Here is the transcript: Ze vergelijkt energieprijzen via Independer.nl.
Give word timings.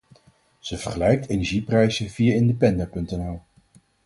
Ze 0.59 0.77
vergelijkt 0.77 1.29
energieprijzen 1.29 2.09
via 2.09 2.33
Independer.nl. 2.33 3.41